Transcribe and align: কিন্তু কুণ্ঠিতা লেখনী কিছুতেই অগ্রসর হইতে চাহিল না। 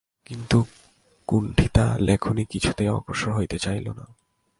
কিন্তু 0.25 0.57
কুণ্ঠিতা 1.27 1.85
লেখনী 1.99 2.43
কিছুতেই 2.45 2.87
অগ্রসর 2.87 3.31
হইতে 3.35 3.57
চাহিল 3.59 3.87
না। 3.89 4.05